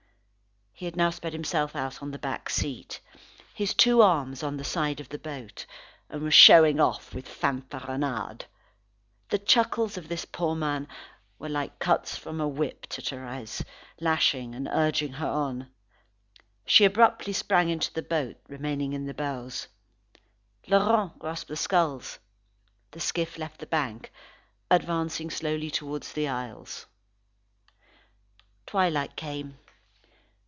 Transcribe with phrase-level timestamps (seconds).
[0.73, 3.01] He had now spread himself out on the back seat,
[3.53, 5.67] his two arms on the sides of the boat,
[6.09, 8.45] and was showing off with fanfaronade.
[9.29, 10.87] The chuckles of this poor man
[11.37, 13.63] were like cuts from a whip to Thérèse,
[13.99, 15.69] lashing and urging her on.
[16.65, 19.67] She abruptly sprang into the boat, remaining in the bows.
[20.65, 22.17] Laurent grasped the skulls.
[22.89, 24.11] The skiff left the bank,
[24.71, 26.87] advancing slowly towards the isles.
[28.65, 29.59] Twilight came.